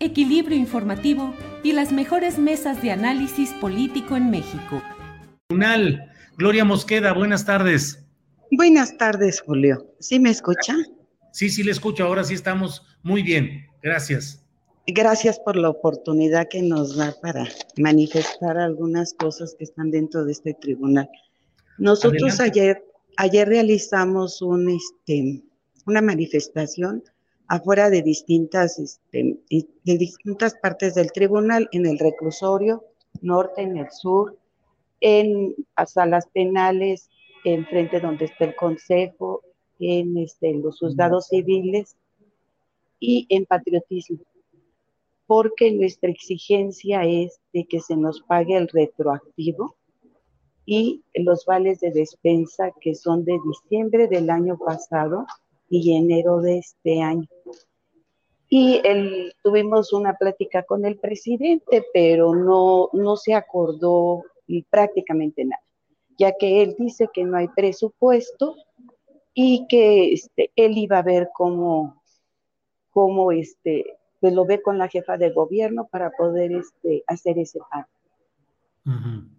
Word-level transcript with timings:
equilibrio 0.00 0.56
informativo 0.56 1.34
y 1.62 1.72
las 1.72 1.92
mejores 1.92 2.38
mesas 2.38 2.82
de 2.82 2.90
análisis 2.90 3.50
político 3.54 4.16
en 4.16 4.30
México. 4.30 4.82
Tribunal. 5.48 6.10
Gloria 6.36 6.64
Mosqueda, 6.64 7.12
buenas 7.12 7.44
tardes. 7.44 8.04
Buenas 8.50 8.96
tardes, 8.96 9.40
Julio. 9.40 9.86
¿Sí 10.00 10.18
me 10.18 10.30
escucha? 10.30 10.76
Sí, 11.32 11.48
sí 11.48 11.62
le 11.62 11.72
escucho, 11.72 12.04
ahora 12.04 12.24
sí 12.24 12.34
estamos 12.34 12.82
muy 13.02 13.22
bien. 13.22 13.66
Gracias. 13.82 14.44
Gracias 14.86 15.40
por 15.40 15.56
la 15.56 15.70
oportunidad 15.70 16.48
que 16.48 16.62
nos 16.62 16.96
da 16.96 17.14
para 17.22 17.48
manifestar 17.78 18.58
algunas 18.58 19.14
cosas 19.14 19.54
que 19.58 19.64
están 19.64 19.90
dentro 19.90 20.24
de 20.24 20.32
este 20.32 20.54
tribunal. 20.54 21.08
Nosotros 21.78 22.38
Adelante. 22.38 22.60
ayer, 22.60 22.84
ayer 23.16 23.48
realizamos 23.48 24.42
un, 24.42 24.68
este, 24.68 25.42
una 25.86 26.02
manifestación 26.02 27.02
afuera 27.48 27.90
de 27.90 28.02
distintas, 28.02 28.78
este, 28.78 29.38
de 29.48 29.98
distintas 29.98 30.54
partes 30.54 30.94
del 30.94 31.12
tribunal, 31.12 31.68
en 31.72 31.86
el 31.86 31.98
reclusorio 31.98 32.84
norte, 33.20 33.62
en 33.62 33.76
el 33.76 33.90
sur, 33.90 34.36
en 35.00 35.54
las 35.76 35.92
salas 35.92 36.26
penales, 36.32 37.10
enfrente 37.44 38.00
donde 38.00 38.26
está 38.26 38.46
el 38.46 38.56
consejo, 38.56 39.42
en 39.78 40.16
este, 40.16 40.54
los 40.54 40.78
juzgados 40.78 41.28
civiles 41.28 41.96
y 43.00 43.26
en 43.28 43.44
patriotismo, 43.44 44.18
porque 45.26 45.72
nuestra 45.72 46.10
exigencia 46.10 47.04
es 47.04 47.40
de 47.52 47.64
que 47.64 47.80
se 47.80 47.96
nos 47.96 48.22
pague 48.22 48.56
el 48.56 48.68
retroactivo 48.68 49.76
y 50.64 51.02
los 51.14 51.44
vales 51.44 51.80
de 51.80 51.90
despensa 51.90 52.72
que 52.80 52.94
son 52.94 53.24
de 53.24 53.38
diciembre 53.44 54.08
del 54.08 54.30
año 54.30 54.56
pasado 54.56 55.26
y 55.78 55.96
enero 55.96 56.40
de 56.40 56.58
este 56.58 57.02
año. 57.02 57.28
Y 58.48 58.80
tuvimos 59.42 59.92
una 59.92 60.14
plática 60.16 60.62
con 60.62 60.84
el 60.84 60.98
presidente, 60.98 61.84
pero 61.92 62.34
no, 62.34 62.90
no 62.92 63.16
se 63.16 63.34
acordó 63.34 64.22
prácticamente 64.70 65.44
nada, 65.44 65.62
ya 66.16 66.32
que 66.38 66.62
él 66.62 66.76
dice 66.78 67.08
que 67.12 67.24
no 67.24 67.38
hay 67.38 67.48
presupuesto 67.48 68.54
y 69.32 69.66
que 69.66 70.12
este, 70.12 70.52
él 70.54 70.78
iba 70.78 70.98
a 70.98 71.02
ver 71.02 71.30
cómo, 71.34 72.00
cómo 72.90 73.32
este, 73.32 73.96
pues 74.20 74.32
lo 74.32 74.44
ve 74.44 74.62
con 74.62 74.78
la 74.78 74.88
jefa 74.88 75.16
de 75.16 75.30
gobierno 75.30 75.88
para 75.90 76.12
poder 76.12 76.52
este, 76.52 77.02
hacer 77.08 77.38
ese 77.38 77.58
pago. 77.70 77.88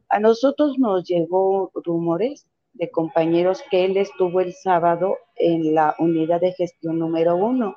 A 0.10 0.20
nosotros 0.20 0.78
nos 0.80 1.08
llegó 1.08 1.72
rumores 1.76 2.48
de 2.76 2.92
compañeros 2.92 3.64
que 3.72 3.86
él 3.86 3.98
estuvo 3.98 4.42
el 4.42 4.54
sábado 4.54 5.18
en 5.36 5.74
la 5.74 5.96
unidad 6.00 6.42
de 6.42 6.54
gestión 6.54 7.00
número 7.00 7.36
uno 7.36 7.76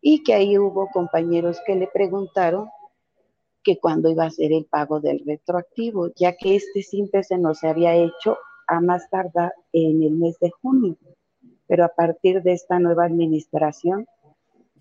y 0.00 0.22
que 0.22 0.34
ahí 0.34 0.56
hubo 0.56 0.88
compañeros 0.88 1.60
que 1.66 1.74
le 1.74 1.88
preguntaron 1.88 2.68
que 3.62 3.78
cuándo 3.78 4.08
iba 4.08 4.24
a 4.24 4.30
ser 4.30 4.52
el 4.52 4.64
pago 4.64 5.00
del 5.00 5.22
retroactivo, 5.26 6.08
ya 6.16 6.36
que 6.36 6.56
este 6.56 6.82
siempre 6.82 7.22
se 7.22 7.36
nos 7.36 7.62
había 7.62 7.94
hecho 7.94 8.38
a 8.66 8.80
más 8.80 9.10
tardar 9.10 9.52
en 9.72 10.02
el 10.02 10.12
mes 10.12 10.38
de 10.38 10.50
junio. 10.50 10.96
Pero 11.66 11.84
a 11.84 11.88
partir 11.88 12.42
de 12.42 12.52
esta 12.52 12.78
nueva 12.78 13.04
administración, 13.04 14.06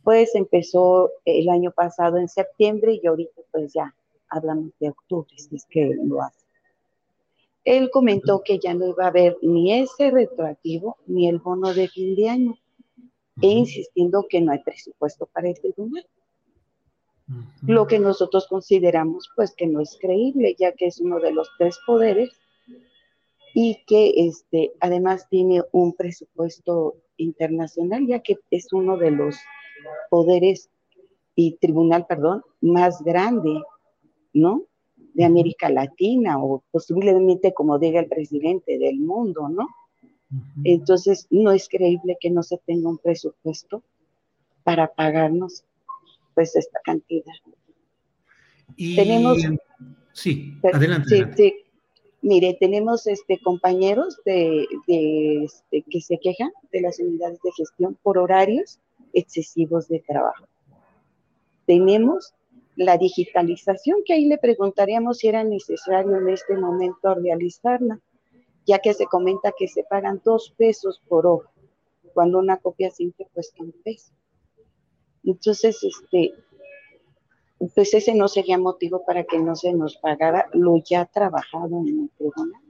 pues 0.03 0.33
empezó 0.35 1.11
el 1.25 1.49
año 1.49 1.71
pasado 1.71 2.17
en 2.17 2.29
septiembre 2.29 2.99
y 3.01 3.05
ahorita 3.05 3.41
pues 3.51 3.73
ya 3.73 3.93
hablamos 4.29 4.71
de 4.79 4.89
octubre, 4.89 5.33
si 5.35 5.55
es 5.55 5.65
que 5.65 5.97
lo 6.01 6.21
hace. 6.21 6.48
Él 7.69 7.91
comentó 7.91 8.41
que 8.43 8.57
ya 8.57 8.73
no 8.73 8.87
iba 8.87 9.03
a 9.03 9.09
haber 9.09 9.37
ni 9.43 9.79
ese 9.79 10.09
retroactivo 10.09 10.97
ni 11.05 11.29
el 11.29 11.37
bono 11.37 11.71
de 11.71 11.87
fin 11.87 12.15
de 12.15 12.27
año, 12.27 12.57
e 13.43 13.47
insistiendo 13.47 14.25
que 14.27 14.41
no 14.41 14.51
hay 14.51 14.63
presupuesto 14.63 15.27
para 15.27 15.49
el 15.49 15.59
tribunal. 15.61 16.03
Lo 17.61 17.85
que 17.85 17.99
nosotros 17.99 18.47
consideramos 18.47 19.29
pues 19.35 19.53
que 19.55 19.67
no 19.67 19.81
es 19.81 19.99
creíble, 20.01 20.55
ya 20.57 20.71
que 20.71 20.87
es 20.87 20.99
uno 20.99 21.19
de 21.19 21.31
los 21.31 21.47
tres 21.59 21.77
poderes 21.85 22.31
y 23.53 23.83
que 23.85 24.13
este, 24.15 24.73
además 24.79 25.27
tiene 25.29 25.61
un 25.71 25.93
presupuesto 25.93 26.95
internacional, 27.17 28.07
ya 28.07 28.19
que 28.21 28.39
es 28.49 28.73
uno 28.73 28.97
de 28.97 29.11
los 29.11 29.35
poderes 30.09 30.71
y 31.35 31.57
tribunal, 31.57 32.07
perdón, 32.07 32.41
más 32.61 33.03
grande, 33.03 33.61
¿no? 34.33 34.63
De 35.13 35.25
América 35.25 35.69
Latina 35.69 36.41
o 36.41 36.63
posiblemente, 36.71 37.53
como 37.53 37.77
diga 37.79 37.99
el 37.99 38.07
presidente, 38.07 38.77
del 38.77 38.99
mundo, 38.99 39.49
¿no? 39.49 39.67
Entonces, 40.63 41.25
no 41.31 41.51
es 41.51 41.67
creíble 41.67 42.15
que 42.19 42.29
no 42.29 42.43
se 42.43 42.57
tenga 42.59 42.87
un 42.89 42.99
presupuesto 42.99 43.81
para 44.63 44.87
pagarnos 44.93 45.63
pues 46.35 46.55
esta 46.55 46.79
cantidad. 46.83 47.33
Y, 48.75 48.95
tenemos- 48.95 49.37
Sí, 50.13 50.53
Pero- 50.61 50.77
adelante. 50.77 51.09
Sí, 51.09 51.15
adelante. 51.15 51.43
sí. 51.43 51.53
Mire, 52.21 52.57
tenemos 52.59 53.07
este, 53.07 53.39
compañeros 53.41 54.19
de, 54.25 54.67
de, 54.87 55.45
este, 55.45 55.83
que 55.89 56.01
se 56.01 56.19
quejan 56.19 56.51
de 56.71 56.81
las 56.81 56.99
unidades 56.99 57.39
de 57.41 57.51
gestión 57.53 57.97
por 58.03 58.17
horarios 58.17 58.79
excesivos 59.13 59.87
de 59.87 59.99
trabajo. 60.01 60.45
Tenemos 61.65 62.33
la 62.79 62.97
digitalización, 62.97 64.03
que 64.05 64.13
ahí 64.13 64.25
le 64.25 64.37
preguntaríamos 64.37 65.17
si 65.17 65.27
era 65.27 65.43
necesario 65.43 66.15
en 66.15 66.29
este 66.29 66.55
momento 66.55 67.13
realizarla, 67.13 67.99
ya 68.65 68.79
que 68.79 68.93
se 68.93 69.05
comenta 69.05 69.51
que 69.57 69.67
se 69.67 69.83
pagan 69.83 70.21
dos 70.23 70.53
pesos 70.57 71.01
por 71.09 71.27
hoja, 71.27 71.51
cuando 72.13 72.39
una 72.39 72.55
copia 72.55 72.89
simple 72.89 73.27
cuesta 73.33 73.61
un 73.61 73.73
peso. 73.83 74.13
Entonces, 75.25 75.77
este, 75.83 76.33
pues 77.75 77.93
ese 77.93 78.15
no 78.15 78.29
sería 78.29 78.57
motivo 78.57 79.03
para 79.05 79.25
que 79.25 79.39
no 79.39 79.57
se 79.57 79.73
nos 79.73 79.97
pagara 79.97 80.47
lo 80.53 80.81
ya 80.81 81.03
trabajado 81.03 81.81
en 81.85 82.03
el 82.03 82.09
tribunal. 82.17 82.61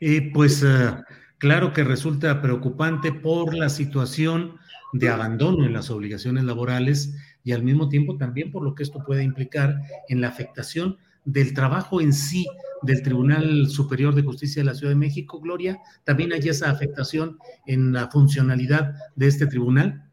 Eh, 0.00 0.30
pues 0.34 0.62
eh, 0.62 0.92
claro 1.38 1.72
que 1.72 1.82
resulta 1.82 2.42
preocupante 2.42 3.10
por 3.10 3.54
la 3.54 3.70
situación 3.70 4.58
de 4.92 5.08
abandono 5.08 5.64
en 5.64 5.72
las 5.72 5.90
obligaciones 5.90 6.44
laborales 6.44 7.14
y 7.44 7.52
al 7.52 7.62
mismo 7.62 7.88
tiempo 7.88 8.16
también 8.16 8.50
por 8.50 8.62
lo 8.62 8.74
que 8.74 8.82
esto 8.82 9.02
puede 9.04 9.22
implicar 9.22 9.80
en 10.08 10.20
la 10.20 10.28
afectación 10.28 10.98
del 11.24 11.54
trabajo 11.54 12.00
en 12.00 12.12
sí 12.12 12.46
del 12.82 13.02
Tribunal 13.02 13.68
Superior 13.68 14.14
de 14.14 14.22
Justicia 14.22 14.62
de 14.62 14.66
la 14.66 14.74
Ciudad 14.74 14.92
de 14.92 14.98
México. 14.98 15.40
Gloria, 15.40 15.78
también 16.04 16.32
hay 16.32 16.40
esa 16.48 16.70
afectación 16.70 17.38
en 17.66 17.92
la 17.92 18.10
funcionalidad 18.10 18.94
de 19.16 19.26
este 19.26 19.46
tribunal. 19.46 20.08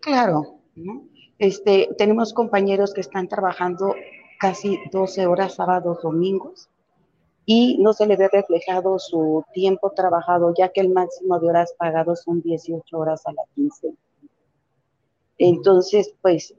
Claro, 0.00 0.60
¿no? 0.74 1.06
Este, 1.38 1.88
tenemos 1.98 2.32
compañeros 2.32 2.94
que 2.94 3.00
están 3.00 3.28
trabajando 3.28 3.94
casi 4.38 4.78
12 4.92 5.26
horas 5.26 5.54
sábados, 5.54 5.98
domingos, 6.02 6.68
y 7.46 7.78
no 7.78 7.92
se 7.92 8.06
le 8.06 8.16
ve 8.16 8.28
reflejado 8.28 8.98
su 8.98 9.44
tiempo 9.52 9.90
trabajado, 9.90 10.54
ya 10.56 10.70
que 10.70 10.80
el 10.80 10.90
máximo 10.90 11.38
de 11.38 11.48
horas 11.48 11.74
pagados 11.78 12.22
son 12.22 12.40
18 12.40 12.98
horas 12.98 13.26
a 13.26 13.32
la 13.32 13.42
quincena. 13.54 13.96
Entonces, 15.38 16.14
pues 16.22 16.54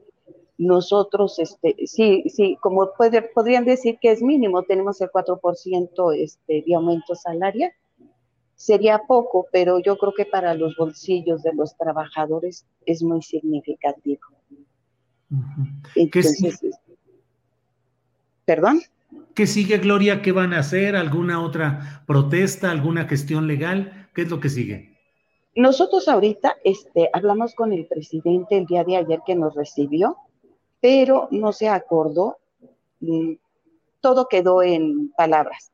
nosotros, 0.58 1.38
este, 1.38 1.74
sí, 1.86 2.24
sí, 2.28 2.56
como 2.60 2.92
puede, 2.96 3.22
podrían 3.22 3.64
decir 3.64 3.98
que 4.00 4.12
es 4.12 4.22
mínimo, 4.22 4.62
tenemos 4.62 5.00
el 5.00 5.10
4% 5.10 6.14
este, 6.16 6.64
de 6.66 6.74
aumento 6.74 7.14
salarial. 7.14 7.72
Sería 8.54 9.02
poco, 9.06 9.46
pero 9.52 9.80
yo 9.80 9.98
creo 9.98 10.14
que 10.14 10.24
para 10.24 10.54
los 10.54 10.76
bolsillos 10.76 11.42
de 11.42 11.52
los 11.52 11.76
trabajadores 11.76 12.64
es 12.86 13.02
muy 13.02 13.20
significativo. 13.22 14.22
Entonces, 15.94 16.60
¿Perdón? 18.46 18.80
¿Qué 19.36 19.46
sigue, 19.46 19.76
Gloria? 19.76 20.22
¿Qué 20.22 20.32
van 20.32 20.54
a 20.54 20.60
hacer? 20.60 20.96
¿Alguna 20.96 21.44
otra 21.44 22.02
protesta? 22.06 22.70
¿Alguna 22.70 23.04
gestión 23.04 23.46
legal? 23.46 24.08
¿Qué 24.14 24.22
es 24.22 24.30
lo 24.30 24.40
que 24.40 24.48
sigue? 24.48 24.96
Nosotros 25.54 26.08
ahorita 26.08 26.56
este, 26.64 27.10
hablamos 27.12 27.54
con 27.54 27.70
el 27.74 27.84
presidente 27.84 28.56
el 28.56 28.64
día 28.64 28.82
de 28.82 28.96
ayer 28.96 29.20
que 29.26 29.34
nos 29.34 29.54
recibió, 29.54 30.16
pero 30.80 31.28
no 31.32 31.52
se 31.52 31.68
acordó. 31.68 32.38
Mm, 33.00 33.34
todo 34.00 34.26
quedó 34.26 34.62
en 34.62 35.10
palabras, 35.10 35.70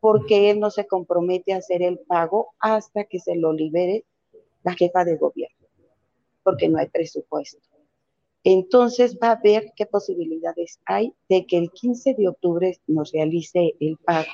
porque 0.00 0.50
él 0.50 0.58
no 0.58 0.70
se 0.70 0.86
compromete 0.86 1.52
a 1.52 1.58
hacer 1.58 1.82
el 1.82 1.98
pago 1.98 2.54
hasta 2.60 3.04
que 3.04 3.18
se 3.18 3.36
lo 3.36 3.52
libere 3.52 4.06
la 4.62 4.72
jefa 4.72 5.04
de 5.04 5.18
gobierno, 5.18 5.66
porque 6.42 6.66
no 6.66 6.78
hay 6.78 6.88
presupuesto. 6.88 7.60
Entonces 8.44 9.18
va 9.22 9.32
a 9.32 9.40
ver 9.42 9.72
qué 9.76 9.86
posibilidades 9.86 10.80
hay 10.84 11.14
de 11.28 11.46
que 11.46 11.58
el 11.58 11.70
15 11.70 12.14
de 12.14 12.28
octubre 12.28 12.78
nos 12.86 13.12
realice 13.12 13.74
el 13.78 13.96
pago. 13.98 14.30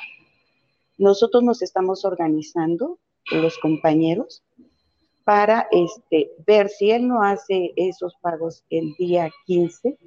Nosotros 0.97 1.43
nos 1.43 1.63
estamos 1.63 2.05
organizando, 2.05 2.99
los 3.31 3.59
compañeros, 3.59 4.43
para 5.25 5.69
este, 5.71 6.33
ver 6.47 6.71
si 6.71 6.91
él 6.91 7.07
no 7.07 7.23
hace 7.23 7.73
esos 7.77 8.15
pagos 8.23 8.65
el 8.71 8.95
día 8.95 9.31
15, 9.45 9.99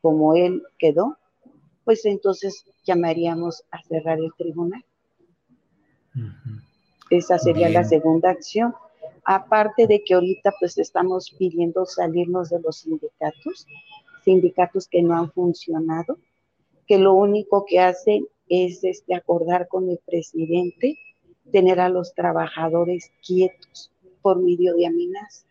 como 0.00 0.36
él 0.36 0.62
quedó, 0.78 1.18
pues 1.84 2.04
entonces 2.04 2.64
llamaríamos 2.84 3.64
a 3.72 3.82
cerrar 3.82 4.18
el 4.18 4.32
tribunal. 4.38 4.84
Esa 7.10 7.38
sería 7.38 7.68
la 7.70 7.84
segunda 7.84 8.30
acción. 8.30 8.74
Aparte 9.30 9.86
de 9.86 10.02
que 10.02 10.14
ahorita 10.14 10.54
pues 10.58 10.78
estamos 10.78 11.30
pidiendo 11.38 11.84
salirnos 11.84 12.48
de 12.48 12.60
los 12.60 12.78
sindicatos, 12.78 13.66
sindicatos 14.24 14.88
que 14.88 15.02
no 15.02 15.14
han 15.18 15.30
funcionado, 15.30 16.16
que 16.86 16.96
lo 16.96 17.12
único 17.12 17.66
que 17.66 17.78
hacen 17.78 18.26
es 18.48 18.82
este, 18.84 19.14
acordar 19.14 19.68
con 19.68 19.90
el 19.90 19.98
presidente 19.98 20.98
tener 21.52 21.78
a 21.78 21.90
los 21.90 22.14
trabajadores 22.14 23.12
quietos 23.22 23.90
por 24.22 24.38
medio 24.38 24.74
de 24.74 24.86
amenazas. 24.86 25.44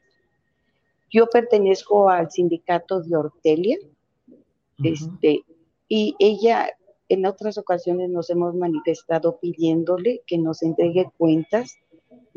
Yo 1.12 1.30
pertenezco 1.30 2.10
al 2.10 2.32
sindicato 2.32 3.02
de 3.02 3.16
Ortelia, 3.16 3.78
este, 4.84 5.44
y 5.88 6.16
ella 6.18 6.72
en 7.10 7.28
otras 7.28 7.60
ocasiones 7.60 8.10
nos 8.10 8.32
hemos 8.32 8.56
manifestado 8.56 9.38
pidiéndole 9.38 10.24
que 10.26 10.40
nos 10.40 10.64
entregue 10.64 11.12
cuentas 11.20 11.78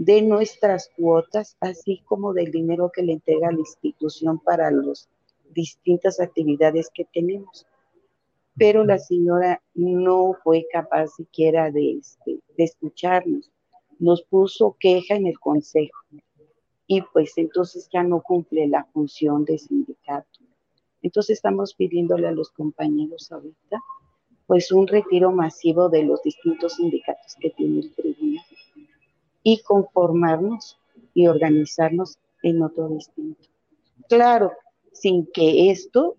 de 0.01 0.23
nuestras 0.23 0.91
cuotas, 0.97 1.59
así 1.61 2.01
como 2.07 2.33
del 2.33 2.51
dinero 2.51 2.91
que 2.91 3.03
le 3.03 3.13
entrega 3.13 3.53
la 3.53 3.59
institución 3.59 4.39
para 4.39 4.71
las 4.71 5.11
distintas 5.51 6.21
actividades 6.21 6.89
que 6.89 7.05
tenemos. 7.05 7.67
Pero 8.57 8.83
la 8.83 8.99
señora 8.99 9.61
no 9.75 10.33
fue 10.43 10.67
capaz 10.73 11.09
siquiera 11.09 11.71
de, 11.71 11.99
este, 11.99 12.39
de 12.57 12.65
escucharnos. 12.65 13.51
Nos 13.99 14.23
puso 14.23 14.75
queja 14.81 15.17
en 15.17 15.27
el 15.27 15.39
consejo 15.39 15.99
y 16.87 17.03
pues 17.03 17.37
entonces 17.37 17.87
ya 17.93 18.03
no 18.03 18.23
cumple 18.23 18.69
la 18.69 18.85
función 18.95 19.45
de 19.45 19.59
sindicato. 19.59 20.41
Entonces 21.03 21.37
estamos 21.37 21.75
pidiéndole 21.75 22.27
a 22.27 22.33
los 22.33 22.51
compañeros 22.53 23.31
ahorita 23.31 23.83
pues 24.47 24.73
un 24.73 24.87
retiro 24.87 25.31
masivo 25.31 25.91
de 25.91 26.05
los 26.05 26.23
distintos 26.23 26.77
sindicatos 26.77 27.37
que 27.39 27.51
tiene 27.51 27.81
el 27.81 27.95
tribunal 27.95 28.45
y 29.43 29.63
conformarnos 29.63 30.79
y 31.15 31.27
organizarnos 31.27 32.19
en 32.43 32.63
otro 32.63 32.89
distinto. 32.89 33.49
Claro, 34.09 34.53
sin 34.93 35.27
que 35.33 35.71
esto 35.71 36.17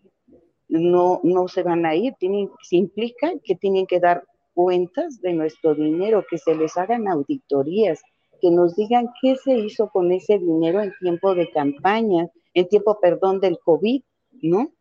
no, 0.67 1.19
no 1.23 1.47
se 1.47 1.63
van 1.63 1.85
a 1.85 1.95
ir, 1.95 2.13
tienen, 2.19 2.49
se 2.61 2.77
implica 2.77 3.31
que 3.43 3.55
tienen 3.55 3.85
que 3.85 3.99
dar 3.99 4.23
cuentas 4.53 5.21
de 5.21 5.33
nuestro 5.33 5.75
dinero, 5.75 6.25
que 6.29 6.37
se 6.37 6.55
les 6.55 6.77
hagan 6.77 7.07
auditorías, 7.07 8.01
que 8.41 8.51
nos 8.51 8.75
digan 8.75 9.09
qué 9.21 9.35
se 9.35 9.57
hizo 9.57 9.89
con 9.89 10.11
ese 10.11 10.39
dinero 10.39 10.81
en 10.81 10.93
tiempo 10.99 11.35
de 11.35 11.49
campaña, 11.51 12.29
en 12.53 12.67
tiempo, 12.67 12.99
perdón, 12.99 13.39
del 13.39 13.59
COVID, 13.59 14.01
¿no? 14.41 14.71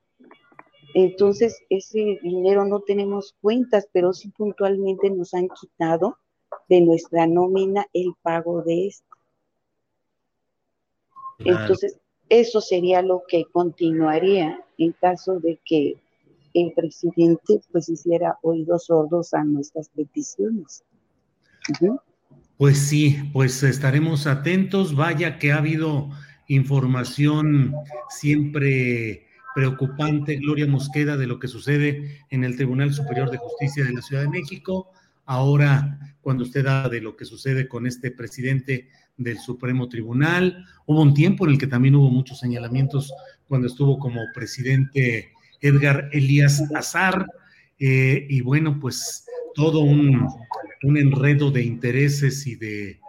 Entonces, 0.95 1.63
ese 1.69 2.19
dinero 2.23 2.65
no 2.65 2.81
tenemos 2.81 3.37
cuentas, 3.41 3.89
pero 3.93 4.13
sí 4.13 4.31
puntualmente 4.31 5.11
nos 5.11 5.35
han 5.35 5.49
quitado 5.49 6.17
de 6.71 6.81
nuestra 6.81 7.27
nómina 7.27 7.85
el 7.93 8.15
pago 8.23 8.63
de 8.63 8.87
esto. 8.87 9.17
Entonces, 11.41 11.99
eso 12.29 12.61
sería 12.61 13.03
lo 13.03 13.23
que 13.29 13.45
continuaría 13.53 14.65
en 14.79 14.93
caso 14.93 15.41
de 15.41 15.59
que 15.65 15.97
el 16.55 16.73
presidente 16.73 17.61
pues 17.73 17.89
hiciera 17.89 18.39
oídos 18.43 18.87
sordos 18.87 19.35
a 19.35 19.43
nuestras 19.43 19.89
peticiones. 19.89 20.85
Pues 22.57 22.79
sí, 22.79 23.19
pues 23.33 23.63
estaremos 23.65 24.29
atentos. 24.29 24.95
Vaya 24.95 25.39
que 25.39 25.51
ha 25.51 25.59
habido 25.59 26.09
información 26.47 27.75
siempre 28.11 29.27
preocupante, 29.57 30.37
Gloria 30.37 30.69
Mosqueda, 30.69 31.17
de 31.17 31.27
lo 31.27 31.41
que 31.41 31.49
sucede 31.49 32.21
en 32.31 32.45
el 32.45 32.57
Tribunal 32.57 32.93
Superior 32.93 33.31
de 33.31 33.39
Justicia 33.39 33.85
de 33.85 33.93
la 33.93 34.03
Ciudad 34.03 34.23
de 34.23 34.29
México. 34.29 34.93
Ahora, 35.25 36.17
cuando 36.21 36.45
usted 36.45 36.67
habla 36.67 36.89
de 36.89 37.01
lo 37.01 37.17
que 37.17 37.25
sucede 37.25 37.69
con 37.69 37.87
este 37.87 38.11
presidente 38.11 38.89
del 39.17 39.39
Supremo 39.39 39.89
Tribunal, 39.89 40.65
hubo 40.87 41.03
un 41.03 41.15
tiempo 41.15 41.45
en 41.45 41.53
el 41.53 41.59
que 41.59 41.67
también 41.67 41.95
hubo 41.95 42.11
muchos 42.11 42.39
señalamientos 42.39 43.13
cuando 43.47 43.67
estuvo 43.67 43.99
como 43.99 44.21
presidente 44.35 45.33
Edgar 45.61 46.09
Elías 46.13 46.63
Azar, 46.75 47.27
eh, 47.79 48.27
y 48.29 48.43
bueno, 48.43 48.79
pues 48.79 49.25
todo 49.55 49.81
un, 49.81 50.29
enredo 50.83 51.51
de 51.51 51.63
intereses 51.63 52.47
y 52.47 52.57
de 52.57 53.01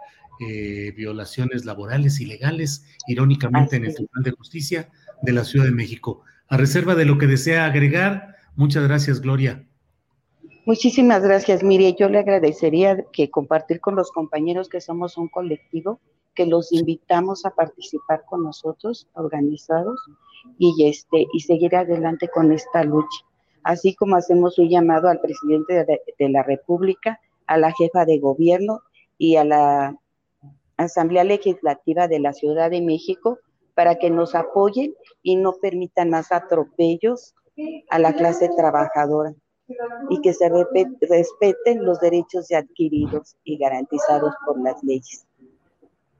eh, 0.48 0.92
violaciones 0.96 1.64
laborales 1.64 2.20
y 2.20 2.26
legales, 2.26 2.84
irónicamente 3.06 3.76
en 3.76 3.84
el 3.84 3.94
Tribunal 3.94 4.24
de 4.24 4.30
Justicia 4.32 4.90
de 5.22 5.32
la 5.32 5.44
Ciudad 5.44 5.66
de 5.66 5.72
México. 5.72 6.22
A 6.48 6.56
reserva 6.56 6.94
de 6.94 7.04
lo 7.04 7.18
que 7.18 7.26
desea 7.26 7.66
agregar, 7.66 8.36
muchas 8.56 8.84
gracias, 8.84 9.20
Gloria. 9.20 9.64
Muchísimas 10.64 11.24
gracias, 11.24 11.64
Mire. 11.64 11.92
Yo 11.94 12.08
le 12.08 12.20
agradecería 12.20 13.04
que 13.12 13.30
compartir 13.30 13.80
con 13.80 13.96
los 13.96 14.12
compañeros 14.12 14.68
que 14.68 14.80
somos 14.80 15.18
un 15.18 15.26
colectivo, 15.26 15.98
que 16.36 16.46
los 16.46 16.72
invitamos 16.72 17.44
a 17.44 17.50
participar 17.50 18.22
con 18.26 18.44
nosotros, 18.44 19.08
organizados, 19.14 20.00
y 20.58 20.88
este 20.88 21.26
y 21.32 21.40
seguir 21.40 21.74
adelante 21.74 22.28
con 22.28 22.52
esta 22.52 22.84
lucha. 22.84 23.26
Así 23.64 23.96
como 23.96 24.14
hacemos 24.14 24.56
un 24.60 24.68
llamado 24.68 25.08
al 25.08 25.20
presidente 25.20 25.84
de, 25.84 26.28
la 26.28 26.44
República, 26.44 27.18
a 27.48 27.58
la 27.58 27.72
jefa 27.72 28.04
de 28.04 28.20
gobierno 28.20 28.82
y 29.18 29.36
a 29.36 29.44
la 29.44 29.96
Asamblea 30.76 31.24
Legislativa 31.24 32.06
de 32.06 32.20
la 32.20 32.32
Ciudad 32.32 32.70
de 32.70 32.82
México 32.82 33.40
para 33.74 33.96
que 33.96 34.10
nos 34.10 34.36
apoyen 34.36 34.94
y 35.24 35.34
no 35.34 35.54
permitan 35.54 36.10
más 36.10 36.30
atropellos 36.30 37.34
a 37.90 37.98
la 37.98 38.12
clase 38.12 38.48
trabajadora 38.56 39.34
y 40.10 40.20
que 40.20 40.32
se 40.34 40.48
respeten 40.48 41.84
los 41.84 42.00
derechos 42.00 42.50
adquiridos 42.52 43.36
y 43.44 43.56
garantizados 43.58 44.34
por 44.46 44.60
las 44.60 44.82
leyes. 44.82 45.24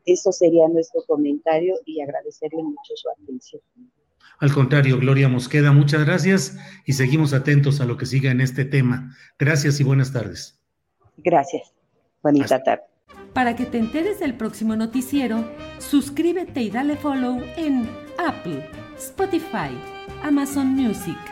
Eso 0.05 0.33
sería 0.33 0.69
nuestro 0.69 1.03
comentario 1.07 1.75
y 1.85 2.01
agradecerle 2.01 2.63
mucho 2.63 2.95
su 2.95 3.09
atención. 3.11 3.63
Al 4.41 4.53
contrario, 4.53 4.99
Gloria 4.99 5.29
Mosqueda, 5.29 5.73
muchas 5.73 6.05
gracias 6.05 6.57
y 6.85 6.95
seguimos 6.95 7.33
atentos 7.33 7.81
a 7.81 7.85
lo 7.85 7.97
que 7.97 8.07
siga 8.07 8.31
en 8.31 8.41
este 8.41 8.65
tema. 8.65 9.15
Gracias 9.39 9.79
y 9.79 9.85
buenas 9.85 10.13
tardes. 10.13 10.59
Gracias. 11.19 11.73
Bonita 12.23 12.63
tarde. 12.63 12.83
Para 13.33 13.55
que 13.55 13.67
te 13.67 13.79
enteres 13.79 14.21
del 14.21 14.37
próximo 14.37 14.75
noticiero, 14.75 15.45
suscríbete 15.79 16.61
y 16.63 16.71
dale 16.71 16.97
follow 16.97 17.41
en 17.57 17.89
Apple, 18.19 18.69
Spotify, 18.97 19.71
Amazon 20.23 20.69
Music 20.69 21.32